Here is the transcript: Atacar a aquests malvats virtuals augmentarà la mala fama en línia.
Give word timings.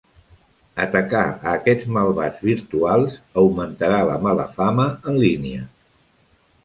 Atacar 0.85 1.25
a 1.33 1.51
aquests 1.57 1.91
malvats 1.97 2.41
virtuals 2.49 3.19
augmentarà 3.43 4.01
la 4.13 4.17
mala 4.25 4.51
fama 4.59 4.89
en 5.13 5.21
línia. 5.29 5.67